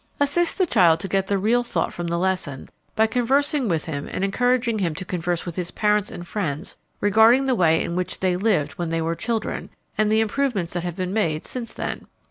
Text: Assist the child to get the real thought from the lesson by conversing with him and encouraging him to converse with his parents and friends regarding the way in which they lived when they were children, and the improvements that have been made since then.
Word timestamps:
Assist 0.19 0.57
the 0.57 0.65
child 0.65 0.99
to 1.01 1.07
get 1.07 1.27
the 1.27 1.37
real 1.37 1.61
thought 1.61 1.93
from 1.93 2.07
the 2.07 2.17
lesson 2.17 2.69
by 2.95 3.05
conversing 3.05 3.67
with 3.67 3.85
him 3.85 4.07
and 4.11 4.23
encouraging 4.23 4.79
him 4.79 4.95
to 4.95 5.05
converse 5.05 5.45
with 5.45 5.57
his 5.57 5.69
parents 5.69 6.09
and 6.09 6.27
friends 6.27 6.75
regarding 7.01 7.45
the 7.45 7.53
way 7.53 7.83
in 7.83 7.95
which 7.95 8.19
they 8.19 8.35
lived 8.35 8.71
when 8.79 8.89
they 8.89 8.99
were 8.99 9.13
children, 9.13 9.69
and 9.99 10.11
the 10.11 10.19
improvements 10.19 10.73
that 10.73 10.81
have 10.83 10.95
been 10.95 11.13
made 11.13 11.45
since 11.45 11.71
then. 11.71 12.07